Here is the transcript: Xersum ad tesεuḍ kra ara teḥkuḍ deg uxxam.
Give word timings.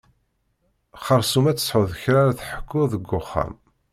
Xersum 1.05 1.45
ad 1.47 1.57
tesεuḍ 1.57 1.89
kra 2.01 2.17
ara 2.21 2.37
teḥkuḍ 2.39 2.85
deg 2.93 3.05
uxxam. 3.19 3.53